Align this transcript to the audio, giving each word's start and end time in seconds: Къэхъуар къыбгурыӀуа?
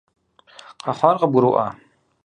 Къэхъуар 0.83 1.15
къыбгурыӀуа? 1.21 1.65